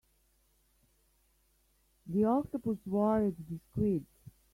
[2.07, 4.03] The octopus worried the squid.